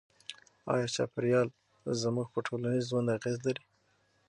آیا 0.73 0.87
چاپیریال 0.95 1.47
زموږ 2.01 2.27
په 2.33 2.39
ټولنیز 2.47 2.83
ژوند 2.89 3.13
اغېز 3.17 3.37
لري؟ 3.45 3.63